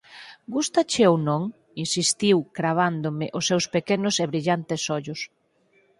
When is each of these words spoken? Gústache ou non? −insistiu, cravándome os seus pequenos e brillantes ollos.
Gústache 0.55 1.03
ou 1.11 1.15
non? 1.27 1.43
−insistiu, 1.83 2.37
cravándome 2.57 3.27
os 3.37 3.43
seus 3.49 3.65
pequenos 3.75 4.15
e 4.23 4.25
brillantes 4.31 4.81
ollos. 4.97 5.19